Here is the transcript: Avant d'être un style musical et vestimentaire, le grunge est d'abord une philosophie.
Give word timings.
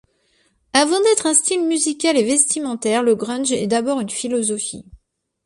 Avant 0.73 0.99
d'être 1.01 1.27
un 1.27 1.35
style 1.35 1.63
musical 1.67 2.17
et 2.17 2.23
vestimentaire, 2.23 3.03
le 3.03 3.13
grunge 3.13 3.51
est 3.51 3.67
d'abord 3.67 3.99
une 3.99 4.09
philosophie. 4.09 4.83